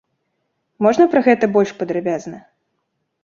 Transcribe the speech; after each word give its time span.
Можна 0.85 1.05
пра 1.11 1.21
гэта 1.27 1.49
больш 1.57 1.73
падрабязна? 1.81 2.39